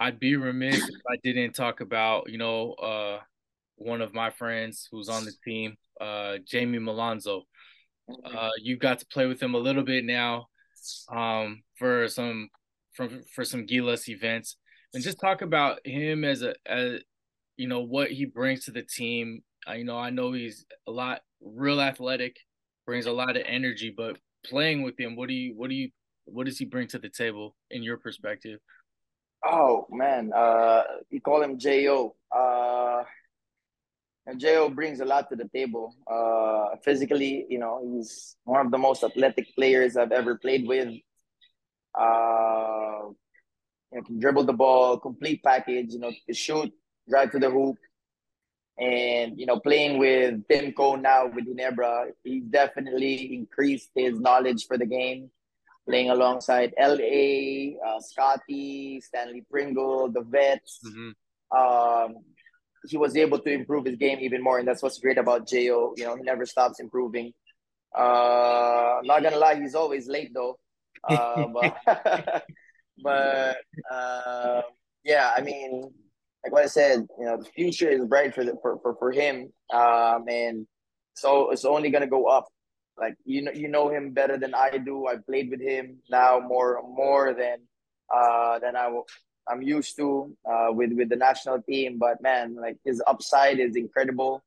[0.00, 3.20] i'd be remiss if i didn't talk about you know uh
[3.76, 7.42] one of my friends who's on the team uh jamie malonzo
[8.10, 8.36] mm-hmm.
[8.36, 10.48] uh you got to play with him a little bit now
[11.10, 12.48] um, for some
[12.94, 14.56] from for some Gilas events,
[14.92, 17.00] and just talk about him as a as
[17.56, 19.42] you know what he brings to the team.
[19.66, 22.36] I, you know, I know he's a lot real athletic,
[22.86, 23.92] brings a lot of energy.
[23.96, 25.90] But playing with him, what do you what do you
[26.26, 28.60] what does he bring to the table in your perspective?
[29.44, 32.14] Oh man, uh, you call him Jo.
[32.34, 33.04] Uh,
[34.26, 35.94] and Jo brings a lot to the table.
[36.10, 40.88] Uh, physically, you know, he's one of the most athletic players I've ever played with.
[41.98, 43.10] Uh,
[43.92, 45.92] you know, can dribble the ball, complete package.
[45.92, 46.72] You know, shoot,
[47.08, 47.76] drive to the hoop,
[48.78, 54.66] and you know, playing with Tim Cone now with Ginebra, he definitely increased his knowledge
[54.66, 55.30] for the game.
[55.86, 60.80] Playing alongside LA, uh, Scottie, Stanley Pringle, the vets.
[60.82, 61.10] Mm-hmm.
[61.54, 62.24] Um,
[62.86, 65.94] he was able to improve his game even more, and that's what's great about Jo.
[65.96, 67.32] You know, he never stops improving.
[67.94, 70.58] Uh, not gonna lie, he's always late though.
[71.06, 71.76] Uh, but
[73.02, 73.56] but
[73.92, 74.62] uh,
[75.04, 75.92] yeah, I mean,
[76.42, 79.12] like what I said, you know, the future is bright for the, for, for for
[79.12, 80.66] him, um, and
[81.14, 82.46] so it's only gonna go up.
[82.96, 85.06] Like you know, you know him better than I do.
[85.06, 87.58] I played with him now more more than
[88.14, 88.88] uh than I
[89.48, 91.98] I'm used to uh, with with the national team.
[91.98, 94.42] But man, like his upside is incredible.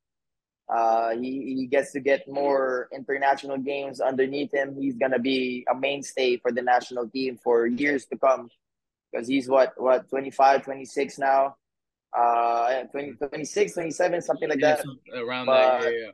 [0.70, 4.76] Uh, he he gets to get more international games underneath him.
[4.80, 8.50] He's gonna be a mainstay for the national team for years to come
[9.12, 11.56] because he's what what 25, 26 now.
[12.18, 14.84] Uh, 20, 26, 27, something like that.
[15.14, 16.12] Around but, that, yeah, yeah.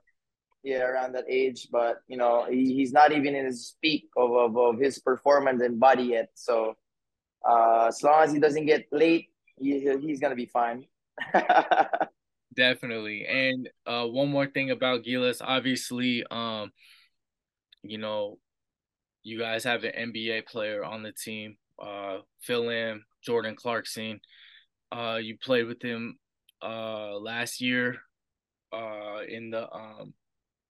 [0.63, 4.31] Yeah, around that age, but you know he, he's not even in his peak of,
[4.31, 6.29] of, of his performance and body yet.
[6.35, 6.75] So
[7.47, 10.85] uh, as long as he doesn't get late, he, he's gonna be fine.
[12.55, 13.25] Definitely.
[13.25, 16.71] And uh, one more thing about Gilas, obviously, um,
[17.81, 18.37] you know,
[19.23, 24.19] you guys have an NBA player on the team, uh, Fil-Am, Jordan Clarkson.
[24.91, 26.19] Uh, you played with him
[26.63, 27.97] uh last year
[28.71, 30.13] uh in the um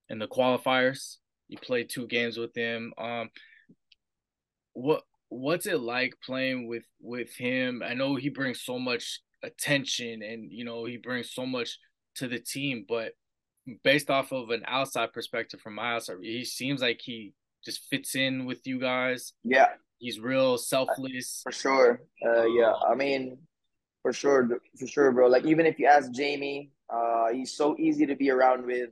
[0.09, 1.17] in the qualifiers.
[1.47, 2.93] You played two games with him.
[2.97, 3.29] Um
[4.73, 7.81] what what's it like playing with with him?
[7.85, 11.77] I know he brings so much attention and you know he brings so much
[12.15, 13.13] to the team, but
[13.83, 17.33] based off of an outside perspective from my outside, he seems like he
[17.65, 19.33] just fits in with you guys.
[19.43, 19.69] Yeah,
[19.99, 21.41] he's real selfless.
[21.43, 22.01] For sure.
[22.25, 23.37] Uh, yeah, I mean,
[24.01, 25.27] for sure, for sure, bro.
[25.27, 28.89] Like even if you ask Jamie, uh, he's so easy to be around with.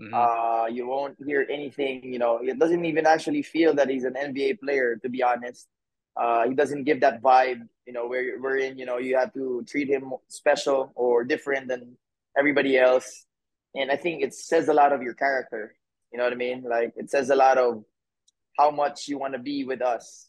[0.00, 0.14] Mm-hmm.
[0.14, 2.00] Uh, you won't hear anything.
[2.04, 4.96] You know, it doesn't even actually feel that he's an NBA player.
[4.96, 5.68] To be honest,
[6.16, 9.32] uh, he doesn't give that vibe, you know, where we're in, you know, you have
[9.34, 11.96] to treat him special or different than
[12.38, 13.26] everybody else.
[13.74, 15.74] And I think it says a lot of your character.
[16.12, 16.64] You know what I mean?
[16.68, 17.84] Like it says a lot of
[18.58, 20.28] how much you want to be with us.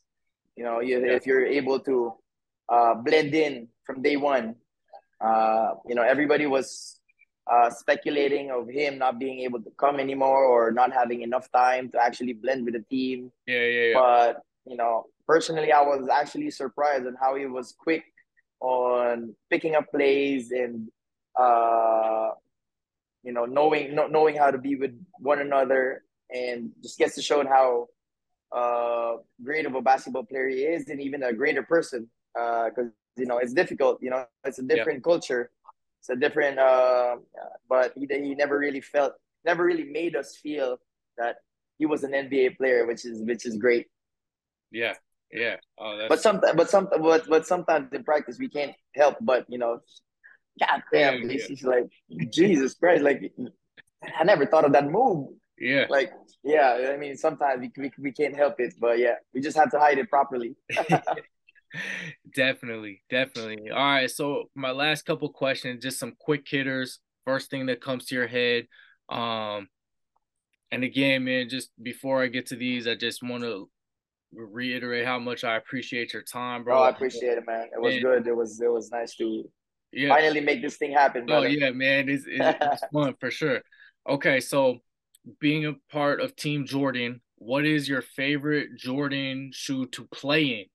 [0.56, 1.14] You know, you, yeah.
[1.14, 2.14] if you're able to
[2.70, 4.56] uh, blend in from day one.
[5.20, 7.00] Uh, you know, everybody was
[7.52, 11.90] uh, speculating of him not being able to come anymore or not having enough time
[11.92, 13.32] to actually blend with the team.
[13.48, 13.94] Yeah, yeah, yeah.
[13.94, 18.04] But you know, personally, I was actually surprised on how he was quick
[18.60, 20.90] on picking up plays and
[21.46, 22.30] uh,
[23.24, 24.94] you know knowing not knowing how to be with
[25.32, 27.88] one another and just gets to show how
[28.56, 33.22] uh, great of a basketball player he is and even a greater person because uh,
[33.22, 35.10] you know it's difficult you know it's a different yeah.
[35.12, 35.44] culture.
[36.00, 37.16] It's a different uh,
[37.68, 39.14] but he, he never really felt
[39.50, 40.78] never really made us feel
[41.18, 41.38] that
[41.80, 43.88] he was an NBA player which is which is great.
[44.70, 44.94] Yeah
[45.34, 45.56] yeah.
[45.78, 46.10] Oh, that's...
[46.10, 49.80] But sometimes, but some, but but sometimes in practice we can't help but you know,
[50.60, 51.68] God damn, yeah, yeah.
[51.68, 51.90] like
[52.32, 53.34] Jesus Christ, like
[54.20, 55.30] I never thought of that move.
[55.60, 55.86] Yeah.
[55.90, 56.12] Like
[56.44, 59.72] yeah, I mean sometimes we we, we can't help it, but yeah, we just have
[59.72, 60.56] to hide it properly.
[62.36, 63.72] definitely, definitely.
[63.72, 67.00] All right, so my last couple questions, just some quick hitters.
[67.26, 68.68] First thing that comes to your head.
[69.10, 69.70] Um,
[70.72, 73.70] and again, man, just before I get to these, I just want to
[74.36, 76.78] reiterate how much I appreciate your time, bro.
[76.78, 77.68] Oh, I appreciate it, man.
[77.74, 78.28] It was and, good.
[78.28, 79.50] It was it was nice to
[79.92, 80.10] yeah.
[80.10, 81.26] finally make this thing happen.
[81.26, 81.48] Brother.
[81.48, 83.62] Oh yeah, man, it's, it's fun for sure.
[84.08, 84.80] Okay, so
[85.40, 90.66] being a part of Team Jordan, what is your favorite Jordan shoe to play in?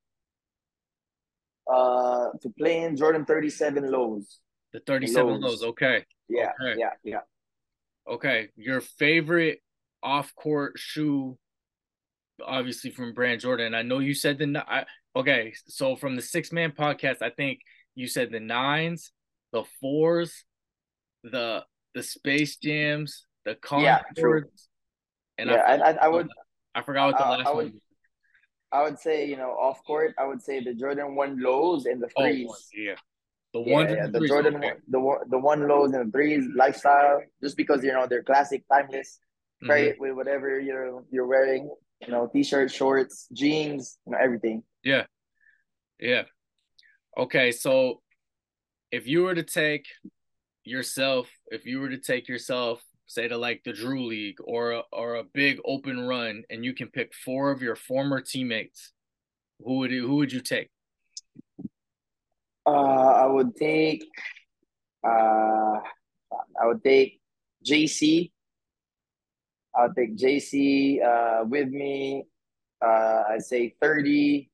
[1.72, 4.38] Uh, to play in Jordan thirty seven lows.
[4.72, 5.60] The thirty seven lows.
[5.60, 5.62] lows.
[5.70, 6.04] Okay.
[6.28, 6.52] Yeah.
[6.60, 6.80] Okay.
[6.80, 6.90] Yeah.
[7.04, 7.20] Yeah.
[8.08, 9.60] Okay, your favorite
[10.02, 11.36] off court shoe
[12.44, 13.74] obviously from Brand Jordan.
[13.74, 14.84] I know you said the I,
[15.16, 15.52] okay.
[15.66, 17.60] So from the six man podcast, I think
[17.94, 19.12] you said the nines,
[19.52, 20.44] the fours,
[21.22, 21.64] the
[21.94, 24.68] the Space Jams, the Concords,
[25.38, 26.28] yeah, and yeah, I, I, I, would.
[26.74, 27.80] I forgot what the uh, last I would, one.
[28.70, 30.14] I would say you know off court.
[30.18, 32.48] I would say the Jordan one lows and the oh, threes.
[32.50, 32.94] Oh, yeah.
[33.54, 34.72] The yeah, yeah, the, the Jordan okay.
[34.88, 38.62] the one, the one lows and the threes lifestyle just because you know they're classic
[38.70, 39.18] timeless
[39.62, 39.66] mm-hmm.
[39.66, 41.70] Try it with whatever you're you're wearing.
[42.00, 44.62] You know, t-shirt, shorts, jeans, you know, everything.
[44.84, 45.06] Yeah.
[45.98, 46.22] Yeah.
[47.16, 48.00] Okay, so
[48.92, 49.86] if you were to take
[50.64, 54.82] yourself, if you were to take yourself, say to like the Drew League or a,
[54.92, 58.92] or a big open run, and you can pick four of your former teammates,
[59.64, 60.68] who would you, who would you take?
[62.64, 64.04] Uh, I would take,
[65.02, 65.78] uh,
[66.60, 67.20] I would take
[67.66, 68.30] JC.
[69.78, 72.24] I'll take JC uh, with me.
[72.84, 74.50] Uh, I'd say Thirdy.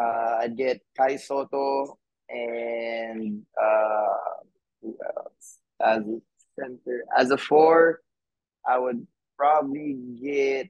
[0.00, 1.98] Uh, I'd get Kai Sotto
[2.28, 4.06] and uh,
[4.82, 5.58] who else?
[5.80, 6.20] as a
[6.58, 7.04] center.
[7.16, 8.00] As a four,
[8.68, 9.06] I would
[9.36, 10.68] probably get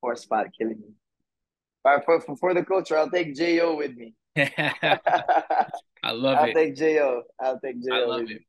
[0.00, 0.94] four spot killing me.
[1.84, 4.14] But for, for, for the culture, I'll take Jo with me.
[4.36, 6.40] I love it.
[6.40, 7.22] I'll take Jo.
[7.40, 7.94] I'll take Jo.
[7.94, 8.42] I love it.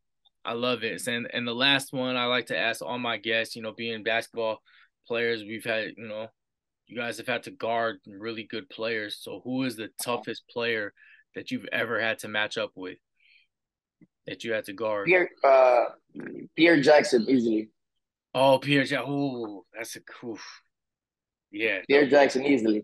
[0.46, 1.06] I love it.
[1.08, 4.04] And and the last one I like to ask all my guests, you know, being
[4.04, 4.62] basketball
[5.08, 6.28] players, we've had, you know,
[6.88, 9.20] you guys have had to guard really good players.
[9.22, 10.94] So who is the toughest player
[11.36, 12.98] that you've ever had to match up with?
[14.28, 15.08] That you had to guard?
[15.08, 15.86] Pierre uh
[16.56, 17.70] Pierre Jackson easily.
[18.34, 19.06] Oh, Pierre Jackson.
[19.08, 20.38] Oh, that's a cool.
[21.52, 21.80] Yeah.
[21.88, 22.84] Pierre Jackson easily.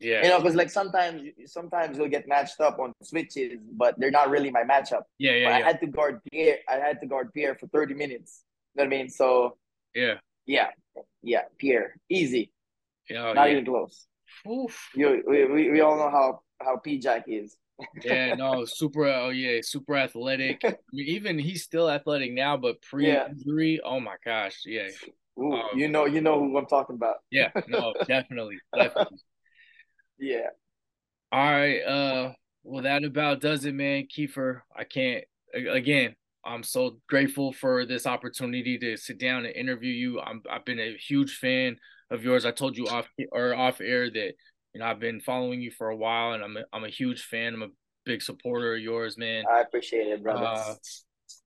[0.00, 0.22] Yeah.
[0.22, 4.30] You know, because like sometimes sometimes you'll get matched up on switches, but they're not
[4.30, 5.02] really my matchup.
[5.18, 5.56] Yeah, yeah, But yeah.
[5.56, 6.56] I had to guard Pierre.
[6.68, 8.44] I had to guard Pierre for 30 minutes.
[8.74, 9.10] You know what I mean?
[9.10, 9.58] So
[9.94, 10.14] yeah.
[10.46, 10.68] yeah.
[11.22, 11.96] Yeah, Pierre.
[12.08, 12.50] Easy.
[13.08, 13.32] Yeah.
[13.34, 13.52] not yeah.
[13.52, 14.06] even close.
[14.50, 14.88] Oof.
[14.94, 17.56] You we, we, we all know how how P Jack is.
[18.04, 19.06] Yeah, no, super.
[19.06, 20.60] Oh yeah, super athletic.
[20.64, 24.88] I mean, even he's still athletic now, but pre-injury, oh my gosh, yeah,
[25.38, 27.16] Ooh, Um, you know you know who I'm talking about.
[27.30, 29.18] yeah, no, definitely, definitely.
[30.20, 30.48] Yeah.
[31.32, 32.32] All right, uh,
[32.64, 34.06] well, that about does it, man.
[34.06, 35.24] Kiefer, I can't.
[35.54, 36.14] Again,
[36.44, 40.20] I'm so grateful for this opportunity to sit down and interview you.
[40.20, 41.76] I'm, I've been a huge fan
[42.10, 42.44] of yours.
[42.44, 44.32] I told you off or off air that
[44.74, 47.22] you know I've been following you for a while, and I'm a, I'm a huge
[47.22, 47.54] fan.
[47.54, 47.68] I'm a
[48.04, 49.44] big supporter of yours, man.
[49.50, 50.46] I appreciate it, brother.
[50.46, 50.74] Uh,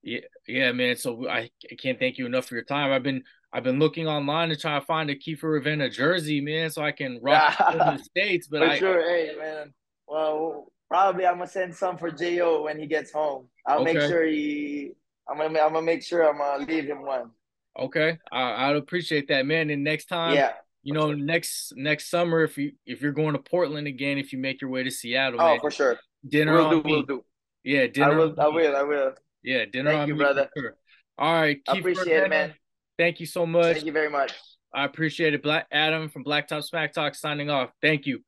[0.02, 0.96] yeah, yeah, man.
[0.96, 2.92] So I, I can't thank you enough for your time.
[2.92, 3.22] I've been
[3.54, 6.90] I've been looking online to try to find a Kiefer Ravena jersey, man, so I
[6.92, 8.48] can rock the states.
[8.48, 9.08] But for I sure.
[9.08, 9.72] Hey man.
[10.08, 13.48] Well, probably I'm gonna send some for Jo when he gets home.
[13.66, 14.90] I'll make sure he.
[15.30, 15.58] I'm gonna.
[15.60, 17.30] I'm gonna make sure I'm gonna leave him one.
[17.78, 19.70] okay, I, I'd appreciate that, man.
[19.70, 20.52] And next time, yeah.
[20.82, 24.38] you know, next next summer, if you if you're going to Portland again, if you
[24.38, 25.98] make your way to Seattle, Oh, man, for sure.
[26.28, 26.82] dinner We'll on do.
[26.82, 26.92] me.
[26.92, 27.24] We'll do.
[27.62, 28.12] Yeah, dinner.
[28.12, 28.34] I will.
[28.40, 28.76] I will.
[28.76, 29.12] I will.
[29.42, 30.50] Yeah, dinner Thank on you, me, brother.
[30.56, 30.76] sure.
[31.18, 32.54] All right, Kiefer appreciate it, man.
[32.98, 33.74] Thank you so much.
[33.74, 34.32] Thank you very much.
[34.72, 35.42] I appreciate it.
[35.42, 37.70] Black Adam from Blacktop Smack Talk signing off.
[37.80, 38.20] Thank you.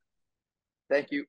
[0.89, 1.25] Thank you.